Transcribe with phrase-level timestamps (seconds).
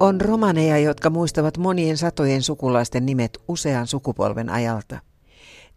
[0.00, 4.98] On romaneja, jotka muistavat monien satojen sukulaisten nimet usean sukupolven ajalta.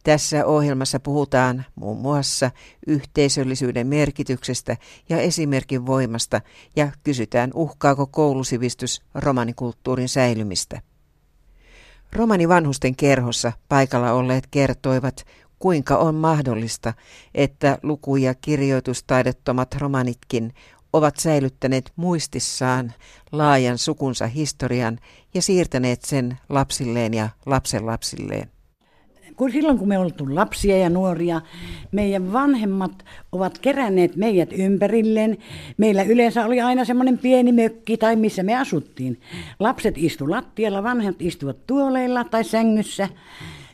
[0.04, 2.52] Tässä ohjelmassa puhutaan muun muassa
[2.88, 4.78] yhteisöllisyyden merkityksestä
[5.10, 6.42] ja esimerkin voimasta
[6.76, 10.82] ja kysytään uhkaako koulusivistys romanikulttuurin säilymistä.
[12.14, 15.26] Romani vanhusten kerhossa paikalla olleet kertoivat,
[15.60, 16.94] kuinka on mahdollista,
[17.36, 20.54] että luku- ja kirjoitustaidettomat romanitkin
[20.94, 22.94] ovat säilyttäneet muistissaan
[23.32, 25.00] laajan sukunsa historian
[25.34, 28.54] ja siirtäneet sen lapsilleen ja lapsenlapsilleen
[29.36, 31.42] kun silloin kun me oltu lapsia ja nuoria,
[31.92, 35.38] meidän vanhemmat ovat keränneet meidät ympärilleen.
[35.78, 39.20] Meillä yleensä oli aina semmoinen pieni mökki tai missä me asuttiin.
[39.60, 43.10] Lapset istu lattialla, vanhat istuvat tuoleilla tai sängyssä.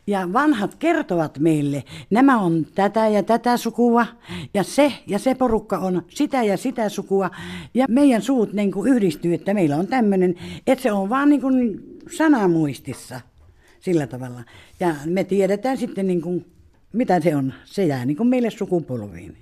[0.09, 4.05] Ja vanhat kertovat meille, nämä on tätä ja tätä sukua,
[4.54, 7.30] ja se ja se porukka on sitä ja sitä sukua.
[7.73, 10.36] Ja meidän suut niin kuin yhdistyy, että meillä on tämmöinen,
[10.67, 11.80] että se on vaan niin kuin
[12.17, 13.22] sanamuistissa
[13.80, 14.44] sillä tavalla.
[14.80, 16.45] Ja me tiedetään sitten, niin kuin,
[16.94, 17.53] mitä se on.
[17.66, 19.38] Se jää niin kuin meille sukupolviin.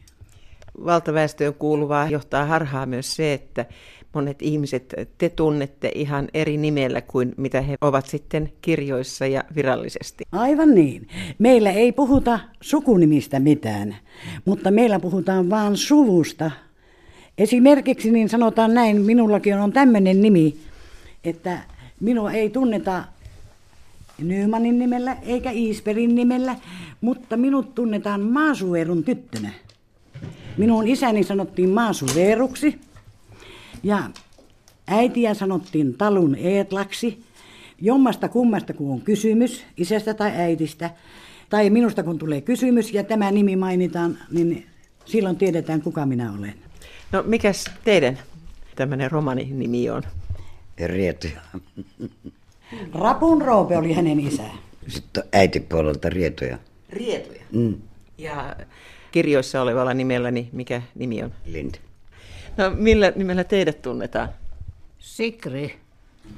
[0.86, 3.66] Valtaväestöön kuuluvaa johtaa harhaa myös se, että
[4.14, 10.24] monet ihmiset te tunnette ihan eri nimellä kuin mitä he ovat sitten kirjoissa ja virallisesti.
[10.32, 11.08] Aivan niin.
[11.40, 13.96] Meillä ei puhuta sukunimistä mitään,
[14.46, 16.52] mutta meillä puhutaan vaan suvusta.
[17.38, 20.58] Esimerkiksi niin sanotaan näin, minullakin on tämmöinen nimi,
[21.24, 21.60] että
[22.00, 23.04] minua ei tunneta
[24.22, 26.56] Nymanin nimellä eikä Iisperin nimellä,
[27.02, 29.50] mutta minut tunnetaan Maasuverun tyttönä.
[30.58, 32.80] Minun isäni sanottiin Maasuveruksi
[33.84, 34.10] ja
[34.88, 37.24] äitiä sanottiin Talun Eetlaksi.
[37.82, 40.90] Jommasta kummasta kun on kysymys, isästä tai äitistä,
[41.50, 44.66] tai minusta kun tulee kysymys ja tämä nimi mainitaan, niin
[45.06, 46.54] silloin tiedetään kuka minä olen.
[47.12, 48.20] No mikäs teidän
[48.76, 50.04] tämmöinen romani nimi on?
[50.86, 51.32] Riety.
[52.94, 54.44] Rapun Roope oli hänen isä.
[54.88, 56.58] Sitten äitipuolelta Rietoja.
[56.90, 57.42] Rietoja?
[57.52, 57.76] Mm.
[58.18, 58.56] Ja
[59.12, 61.32] kirjoissa olevalla nimelläni, mikä nimi on?
[61.46, 61.76] Lind.
[62.58, 64.30] No millä nimellä teidät tunnetaan?
[65.00, 65.80] Sikri.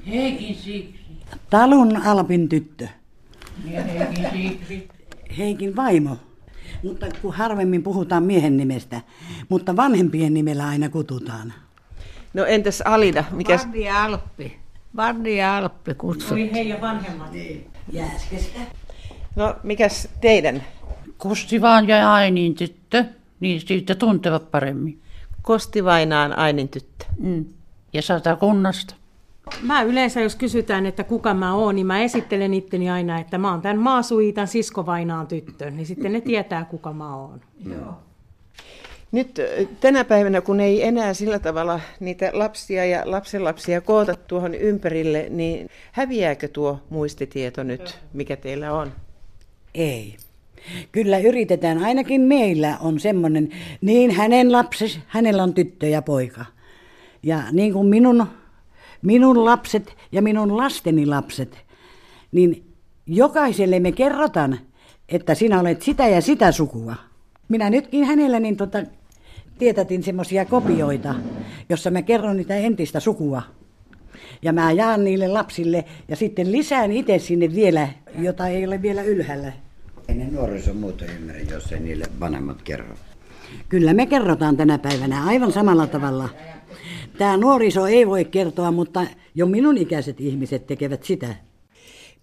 [0.06, 1.00] Heikin Sikri.
[1.50, 2.88] Talun Alpin tyttö.
[3.70, 4.88] Ja Heikin Sikri.
[5.38, 6.16] Heikin vaimo.
[6.82, 9.00] Mutta kun harvemmin puhutaan miehen nimestä,
[9.48, 11.52] mutta vanhempien nimellä aina kututaan.
[12.34, 13.24] No entäs Alina?
[13.30, 13.66] Mikäs?
[13.66, 14.58] Vardi Alppi.
[14.96, 16.48] Vardi ja Alppi kutsuttiin.
[16.48, 17.32] Oli heidän vanhemmat.
[17.32, 17.66] Niin.
[17.92, 18.60] Jääskestä.
[19.36, 20.62] No mikäs teidän?
[21.20, 23.04] Kosti vaan ja Ainin tyttö,
[23.40, 25.00] niin siitä tuntevat paremmin.
[25.42, 27.04] Kosti Vainaan Ainin tyttö.
[27.18, 27.44] Mm.
[27.92, 28.94] Ja satakunnasta.
[29.62, 33.50] Mä yleensä, jos kysytään, että kuka mä oon, niin mä esittelen itteni aina, että mä
[33.50, 37.40] oon tämän Maasuitan siskovainaan tyttö, niin sitten ne tietää, kuka mä oon.
[37.70, 37.98] Joo.
[39.12, 39.40] Nyt
[39.80, 45.68] tänä päivänä, kun ei enää sillä tavalla niitä lapsia ja lapsenlapsia koota tuohon ympärille, niin
[45.92, 48.92] häviääkö tuo muistitieto nyt, mikä teillä on?
[49.74, 50.16] Ei.
[50.92, 53.48] Kyllä yritetään, ainakin meillä on semmoinen,
[53.80, 56.44] niin hänen lapsi, hänellä on tyttö ja poika.
[57.22, 58.26] Ja niin kuin minun,
[59.02, 61.58] minun lapset ja minun lasteni lapset,
[62.32, 62.64] niin
[63.06, 64.58] jokaiselle me kerrotaan,
[65.08, 66.94] että sinä olet sitä ja sitä sukua.
[67.48, 68.82] Minä nytkin hänellä niin tota,
[69.58, 71.14] tietätin semmoisia kopioita,
[71.68, 73.42] jossa mä kerron niitä entistä sukua.
[74.42, 77.88] Ja mä jaan niille lapsille ja sitten lisään itse sinne vielä,
[78.18, 79.52] jota ei ole vielä ylhäällä.
[80.10, 82.94] Ei ne nuoriso muuta ymmärrä, jos ei niille vanhemmat kerro.
[83.68, 86.28] Kyllä me kerrotaan tänä päivänä aivan samalla tavalla.
[87.18, 91.34] Tämä nuoriso ei voi kertoa, mutta jo minun ikäiset ihmiset tekevät sitä.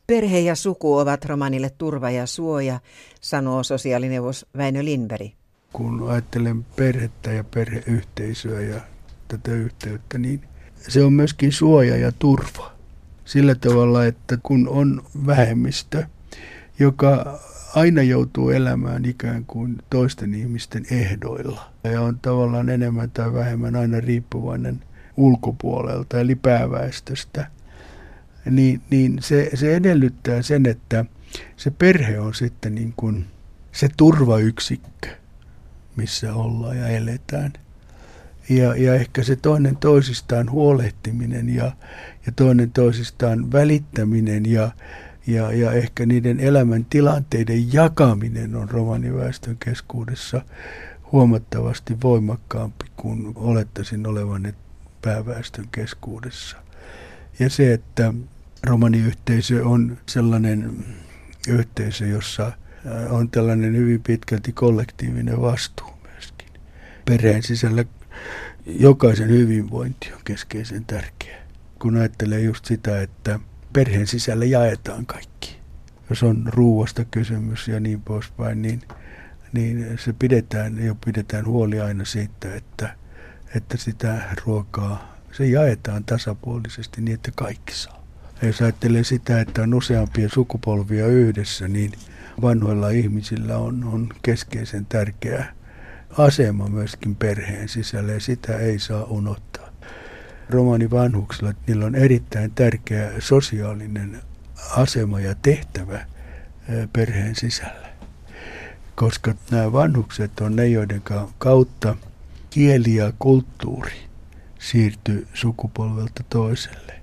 [0.08, 2.80] Perhe ja suku ovat romanille turva ja suoja,
[3.22, 5.32] sanoo sosiaalineuvos Väinö Lindberg
[5.74, 8.82] kun ajattelen perhettä ja perheyhteisöä ja
[9.28, 10.42] tätä yhteyttä, niin
[10.88, 12.72] se on myöskin suoja ja turva.
[13.26, 16.04] Sillä tavalla, että kun on vähemmistö,
[16.80, 17.40] joka
[17.76, 24.00] aina joutuu elämään ikään kuin toisten ihmisten ehdoilla ja on tavallaan enemmän tai vähemmän aina
[24.00, 24.80] riippuvainen
[25.18, 27.48] ulkopuolelta eli pääväestöstä,
[28.46, 31.06] niin, niin se, se edellyttää sen, että
[31.58, 33.26] se perhe on sitten niin kuin
[33.72, 35.08] se turvayksikkö
[35.98, 37.54] missä ollaan ja eletään.
[38.50, 41.72] Ja, ja ehkä se toinen toisistaan huolehtiminen ja,
[42.26, 44.72] ja toinen toisistaan välittäminen ja,
[45.28, 50.42] ja, ja ehkä niiden elämän tilanteiden jakaminen on romaniväestön keskuudessa
[51.12, 54.54] huomattavasti voimakkaampi kuin olettaisin olevan
[55.02, 56.58] pääväestön keskuudessa.
[57.40, 58.14] Ja se, että
[58.64, 60.86] romaniyhteisö on sellainen
[61.48, 62.52] yhteisö, jossa
[63.10, 66.48] on tällainen hyvin pitkälti kollektiivinen vastuu myöskin.
[67.06, 67.86] Perheen sisällä
[68.66, 71.48] jokaisen hyvinvointi on keskeisen tärkeää.
[71.80, 73.40] kun ajattelee just sitä, että
[73.78, 75.58] perheen sisällä jaetaan kaikki.
[76.10, 78.82] Jos on ruuasta kysymys ja niin poispäin, niin,
[79.54, 82.96] niin se pidetään, jo pidetään huoli aina siitä, että,
[83.56, 88.04] että sitä ruokaa, se jaetaan tasapuolisesti niin, että kaikki saa.
[88.42, 91.92] Ja jos ajattelee sitä, että on useampia sukupolvia yhdessä, niin
[92.42, 95.46] vanhoilla ihmisillä on, on keskeisen tärkeä
[96.18, 99.57] asema myöskin perheen sisällä ja sitä ei saa unohtaa.
[100.50, 104.22] Romani vanhuksilla, niillä on erittäin tärkeä sosiaalinen
[104.76, 106.06] asema ja tehtävä
[106.94, 107.88] perheen sisällä.
[108.96, 111.02] Koska nämä vanhukset on ne, joiden
[111.38, 111.96] kautta
[112.50, 114.08] kieli ja kulttuuri
[114.60, 116.94] siirtyy sukupolvelta toiselle.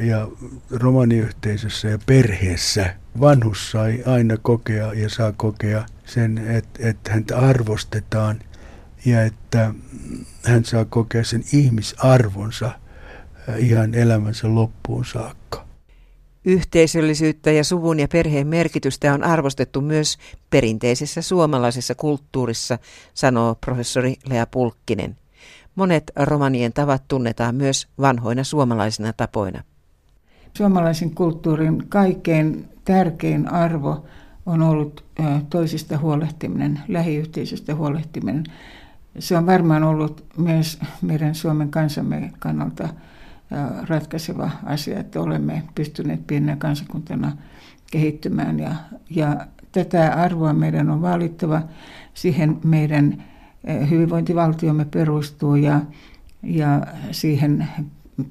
[0.00, 0.28] Ja
[0.70, 8.40] romaniyhteisössä ja perheessä vanhus sai aina kokea ja saa kokea sen, että, että häntä arvostetaan
[9.08, 9.74] ja että
[10.44, 15.68] hän saa kokea sen ihmisarvonsa äh, ihan elämänsä loppuun saakka.
[16.44, 20.18] Yhteisöllisyyttä ja suvun ja perheen merkitystä on arvostettu myös
[20.50, 22.78] perinteisessä suomalaisessa kulttuurissa,
[23.14, 25.16] sanoo professori Lea Pulkkinen.
[25.74, 29.62] Monet romanien tavat tunnetaan myös vanhoina suomalaisina tapoina.
[30.56, 34.06] Suomalaisen kulttuurin kaikkein tärkein arvo
[34.46, 35.04] on ollut
[35.50, 38.44] toisista huolehtiminen, lähiyhteisöstä huolehtiminen.
[39.18, 42.88] Se on varmaan ollut myös meidän Suomen kansamme kannalta
[43.88, 47.36] ratkaiseva asia, että olemme pystyneet pienenä kansakuntana
[47.90, 48.60] kehittymään.
[48.60, 48.72] Ja,
[49.10, 51.62] ja tätä arvoa meidän on vaalittava.
[52.14, 53.24] Siihen meidän
[53.90, 55.80] hyvinvointivaltiomme perustuu ja,
[56.42, 57.68] ja siihen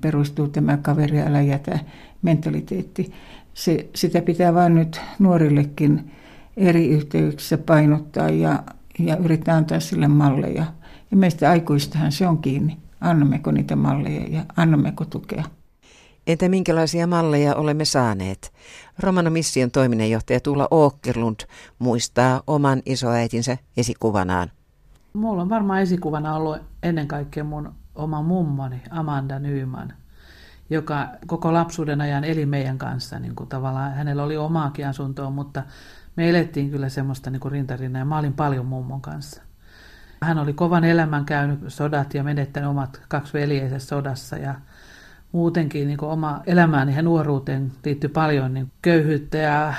[0.02, 1.80] perustuu tämä kaveri älä jätä
[2.22, 3.14] mentaliteetti.
[3.54, 6.12] Se, sitä pitää vain nyt nuorillekin
[6.58, 8.64] eri yhteyksissä painottaa ja,
[9.00, 10.66] ja yrittää antaa sille malleja.
[11.12, 12.78] Ja meistä aikuistahan se on kiinni.
[13.02, 15.44] Annammeko niitä malleja ja annammeko tukea?
[16.28, 18.54] Entä minkälaisia malleja olemme saaneet?
[19.00, 21.40] Romano Mission toiminnanjohtaja Tuula Åkerlund
[21.80, 24.52] muistaa oman isoäitinsä esikuvanaan.
[25.14, 29.94] Mulla on varmaan esikuvana ollut ennen kaikkea mun oma mummoni Amanda Nyman,
[30.70, 33.20] joka koko lapsuuden ajan eli meidän kanssa.
[33.20, 35.64] Niin kuin tavallaan hänellä oli omaakin asuntoa, mutta
[36.16, 39.47] me elettiin kyllä semmoista niin rintarinnan ja mä olin paljon mummon kanssa.
[40.22, 44.56] Hän oli kovan elämän käynyt sodat ja menettänyt omat kaksi veljeensä sodassa ja
[45.32, 49.74] muutenkin niin kuin oma elämään ja nuoruuteen liittyi paljon niin köyhyyttä ja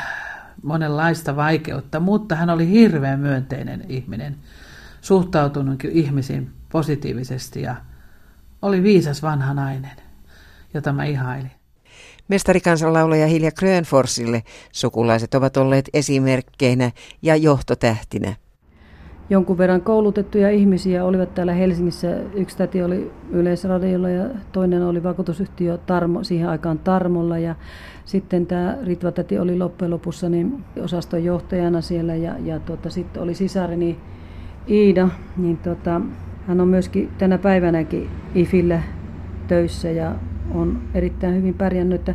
[0.63, 4.37] monenlaista vaikeutta, mutta hän oli hirveän myönteinen ihminen,
[5.01, 7.77] suhtautunut ihmisiin positiivisesti ja
[8.63, 9.97] oli viisas vanha nainen,
[10.75, 11.51] jota mä ihailin.
[12.29, 14.43] Mestarikansanlaulaja Hilja Grönforsille
[14.73, 16.91] sukulaiset ovat olleet esimerkkeinä
[17.23, 18.37] ja johtotähtinä.
[19.31, 22.17] Jonkun verran koulutettuja ihmisiä olivat täällä Helsingissä.
[22.35, 27.39] Yksi täti oli Yleisradiolla ja toinen oli vakuutusyhtiö Tarmo, siihen aikaan Tarmolla.
[27.39, 27.55] Ja
[28.05, 33.23] sitten tämä Ritva täti oli loppujen lopussa niin osaston johtajana siellä ja, ja tuota, sitten
[33.23, 33.99] oli sisareni
[34.69, 36.01] Iida, niin tuota,
[36.47, 38.83] hän on myöskin tänä päivänäkin IFillä
[39.49, 40.15] töissä ja
[40.55, 42.01] on erittäin hyvin pärjännyt.
[42.01, 42.15] Että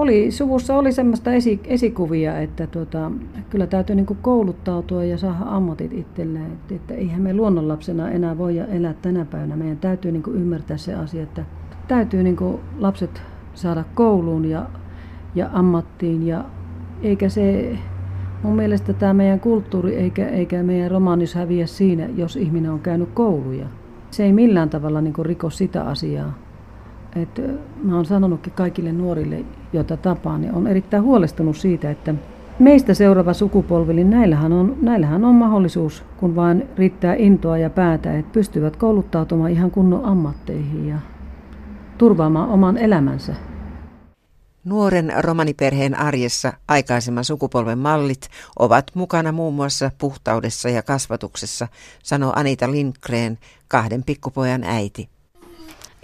[0.00, 3.10] oli, suvussa oli semmoista esi, esikuvia, että tuota,
[3.50, 6.46] kyllä täytyy niin kouluttautua ja saada ammatit itselleen.
[6.46, 9.56] Että, että eihän me luonnonlapsena enää voi elää tänä päivänä.
[9.56, 11.44] Meidän täytyy niin ymmärtää se asia, että
[11.88, 12.36] täytyy niin
[12.78, 13.22] lapset
[13.54, 14.66] saada kouluun ja,
[15.34, 16.26] ja ammattiin.
[16.26, 16.44] Ja
[17.02, 17.76] eikä se,
[18.42, 23.08] mun mielestä tämä meidän kulttuuri eikä, eikä meidän romanis häviä siinä, jos ihminen on käynyt
[23.14, 23.66] kouluja.
[24.10, 26.49] Se ei millään tavalla niin riko sitä asiaa.
[27.16, 27.40] Et
[27.82, 32.14] mä oon sanonutkin kaikille nuorille, joita tapaan, niin on erittäin huolestunut siitä, että
[32.58, 38.18] meistä seuraava sukupolvi, niin näillähän on, näillähän on mahdollisuus, kun vain riittää intoa ja päätä,
[38.18, 40.98] että pystyvät kouluttautumaan ihan kunnon ammatteihin ja
[41.98, 43.34] turvaamaan oman elämänsä.
[44.64, 51.68] Nuoren romaniperheen arjessa aikaisemman sukupolven mallit ovat mukana muun muassa puhtaudessa ja kasvatuksessa,
[52.02, 53.38] sanoo Anita Lindgren,
[53.68, 55.08] kahden pikkupojan äiti.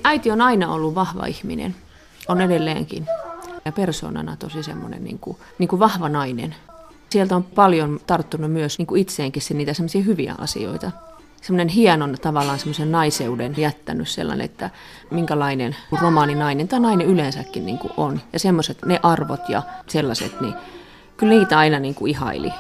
[0.05, 1.75] Äiti on aina ollut vahva ihminen,
[2.29, 3.07] on edelleenkin.
[3.65, 6.55] Ja persoonana tosi semmoinen niin kuin, niin kuin vahva nainen.
[7.11, 10.91] Sieltä on paljon tarttunut myös niin kuin itseenkin se niitä semmoisia hyviä asioita.
[11.43, 14.71] Semmoinen hienon tavallaan semmoisen naiseuden jättänyt sellainen, että
[15.11, 18.21] minkälainen romaaninainen tai nainen yleensäkin niin kuin on.
[18.33, 20.55] Ja semmoiset ne arvot ja sellaiset, niin
[21.17, 22.53] kyllä niitä aina niin kuin ihaili.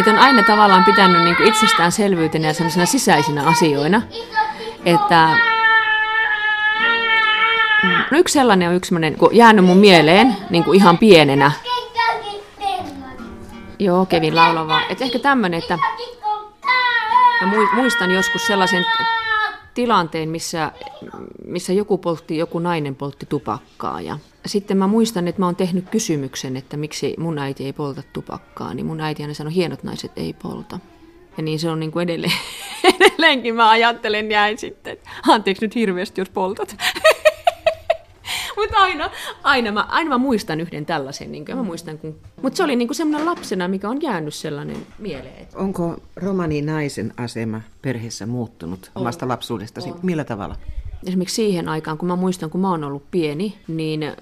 [0.00, 4.02] Niitä on aina tavallaan pitänyt niin kuin itsestäänselvyytenä ja sellaisena sisäisinä asioina.
[4.84, 5.28] Että
[7.82, 11.52] no yksi sellainen on yksi sellainen, jäänyt mun mieleen niin kuin ihan pienenä.
[13.78, 14.80] Joo, Kevin laulava.
[14.88, 15.78] Että ehkä tämmöinen, että
[17.40, 18.86] mä muistan joskus sellaisen
[19.74, 20.72] tilanteen, missä,
[21.46, 24.00] missä joku poltti, joku nainen poltti tupakkaa.
[24.00, 28.02] Ja sitten mä muistan, että mä oon tehnyt kysymyksen, että miksi mun äiti ei polta
[28.12, 28.74] tupakkaa.
[28.74, 30.78] Niin mun äiti aina sanoi, hienot naiset ei polta.
[31.36, 32.32] Ja niin se on niin kuin edelleen,
[33.00, 36.76] edelleenkin mä ajattelen jäin sitten, että anteeksi nyt hirveästi, jos poltat.
[38.60, 39.10] Mutta aina,
[39.42, 41.32] aina, mä, aina mä muistan yhden tällaisen.
[41.32, 42.16] Niin mä muistan, kun...
[42.42, 45.48] Mutta se oli niin semmoinen lapsena, mikä on jäänyt sellainen mieleen.
[45.54, 49.02] Onko romani naisen asema perheessä muuttunut on.
[49.02, 49.90] omasta lapsuudestasi?
[49.90, 49.98] On.
[50.02, 50.56] Millä tavalla?
[51.06, 54.12] Esimerkiksi siihen aikaan, kun mä muistan, kun mä oon ollut pieni, niin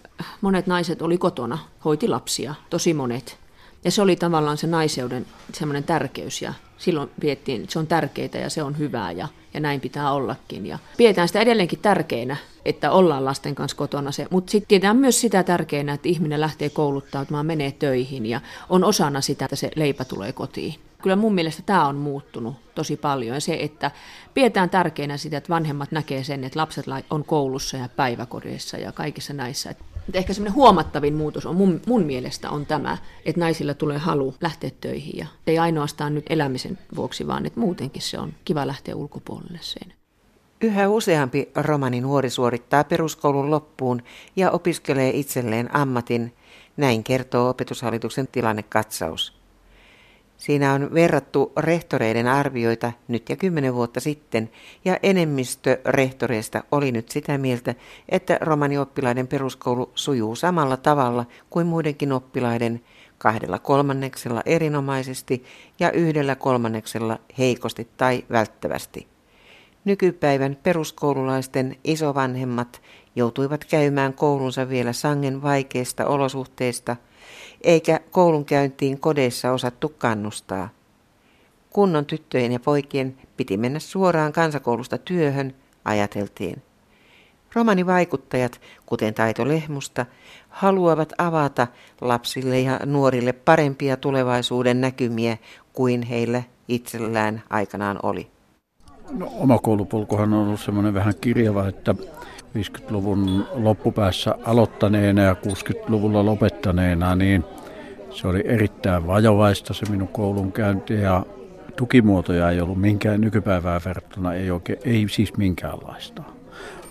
[0.41, 3.39] monet naiset oli kotona, hoiti lapsia, tosi monet.
[3.85, 8.41] Ja se oli tavallaan se naiseuden semmoinen tärkeys ja silloin viettiin, että se on tärkeää
[8.43, 10.67] ja se on hyvää ja, ja näin pitää ollakin.
[10.67, 15.21] Ja pidetään sitä edelleenkin tärkeänä, että ollaan lasten kanssa kotona se, mutta sitten pidetään myös
[15.21, 20.05] sitä tärkeänä, että ihminen lähtee kouluttautumaan, menee töihin ja on osana sitä, että se leipä
[20.05, 20.75] tulee kotiin.
[21.03, 23.91] Kyllä mun mielestä tämä on muuttunut tosi paljon ja se, että
[24.35, 29.33] pidetään tärkeänä sitä, että vanhemmat näkee sen, että lapset on koulussa ja päiväkodeissa ja kaikissa
[29.33, 29.75] näissä.
[30.09, 34.35] Mutta ehkä semmoinen huomattavin muutos on mun, mun mielestä on tämä, että naisilla tulee halu
[34.41, 38.97] lähteä töihin ja ei ainoastaan nyt elämisen vuoksi, vaan että muutenkin se on kiva lähteä
[38.97, 39.93] ulkopuolelle sen.
[40.61, 44.03] Yhä useampi romani nuori suorittaa peruskoulun loppuun
[44.37, 46.35] ja opiskelee itselleen ammatin,
[46.77, 49.38] näin kertoo opetushallituksen tilannekatsaus.
[50.39, 54.51] Siinä on verrattu rehtoreiden arvioita nyt ja kymmenen vuotta sitten,
[54.85, 57.75] ja enemmistö rehtoreista oli nyt sitä mieltä,
[58.09, 62.81] että romanioppilaiden peruskoulu sujuu samalla tavalla kuin muidenkin oppilaiden
[63.19, 65.45] kahdella kolmanneksella erinomaisesti
[65.81, 69.07] ja yhdellä kolmanneksella heikosti tai välttävästi.
[69.85, 72.83] Nykypäivän peruskoululaisten isovanhemmat
[73.17, 76.97] joutuivat käymään koulunsa vielä sangen vaikeista olosuhteista–
[77.61, 80.69] eikä koulunkäyntiin kodeissa osattu kannustaa.
[81.71, 86.63] Kunnon tyttöjen ja poikien piti mennä suoraan kansakoulusta työhön, ajateltiin.
[87.55, 90.07] Romanivaikuttajat, kuten Taito Lehmusta,
[90.49, 91.67] haluavat avata
[92.01, 95.39] lapsille ja nuorille parempia tulevaisuuden näkymiä
[95.73, 98.38] kuin heillä itsellään aikanaan oli.
[99.11, 101.95] No, oma koulupolkuhan on ollut semmoinen vähän kirjava, että
[102.59, 107.45] 50-luvun loppupäässä aloittaneena ja 60-luvulla lopettaneena, niin
[108.11, 111.27] se oli erittäin vajovaista se minun koulunkäynti ja
[111.77, 116.23] tukimuotoja ei ollut minkään nykypäivää verrattuna, ei, oikein, ei siis minkäänlaista.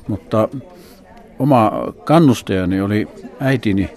[0.07, 0.49] Mutta
[1.39, 1.71] oma
[2.03, 3.07] kannustajani oli
[3.39, 3.89] äitini,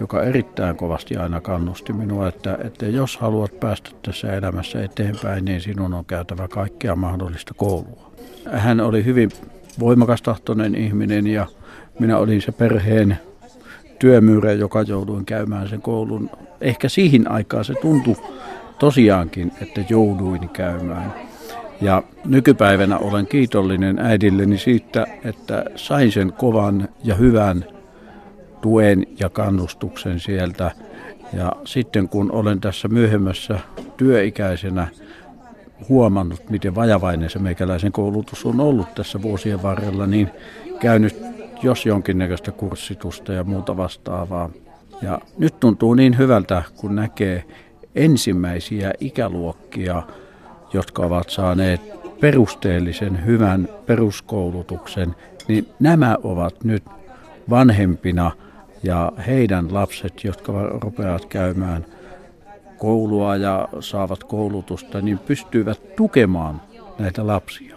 [0.00, 5.60] joka erittäin kovasti aina kannusti minua, että, että jos haluat päästä tässä elämässä eteenpäin, niin
[5.60, 8.10] sinun on käytävä kaikkea mahdollista koulua.
[8.52, 9.30] Hän oli hyvin
[9.80, 11.46] voimakastahtoinen ihminen ja
[11.98, 13.18] minä olin se perheen
[13.98, 16.30] työmyyrä, joka jouduin käymään sen koulun.
[16.60, 18.16] Ehkä siihen aikaan se tuntui
[18.78, 21.14] tosiaankin, että jouduin käymään.
[21.80, 27.64] Ja nykypäivänä olen kiitollinen äidilleni siitä, että sain sen kovan ja hyvän
[28.66, 30.70] tuen ja kannustuksen sieltä.
[31.32, 33.58] Ja sitten kun olen tässä myöhemmässä
[33.96, 34.88] työikäisenä
[35.88, 40.30] huomannut, miten vajavainen se meikäläisen koulutus on ollut tässä vuosien varrella, niin
[40.80, 41.16] käynyt
[41.62, 44.50] jos jonkinnäköistä kurssitusta ja muuta vastaavaa.
[45.02, 47.44] Ja nyt tuntuu niin hyvältä, kun näkee
[47.94, 50.02] ensimmäisiä ikäluokkia,
[50.72, 51.80] jotka ovat saaneet
[52.20, 55.14] perusteellisen hyvän peruskoulutuksen,
[55.48, 56.84] niin nämä ovat nyt
[57.50, 58.30] vanhempina
[58.86, 61.86] ja heidän lapset, jotka rupeavat käymään
[62.78, 66.62] koulua ja saavat koulutusta, niin pystyvät tukemaan
[66.98, 67.76] näitä lapsia.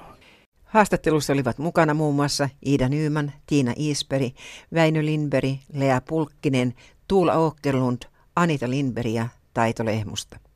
[0.63, 4.33] Haastattelussa olivat mukana muun muassa Iida Nyyman, Tiina Iisperi,
[4.73, 6.73] Väinö Lindberg, Lea Pulkkinen,
[7.07, 8.01] Tuula Åkerlund,
[8.35, 10.48] Anita Lindberg ja Taito Lehmusta.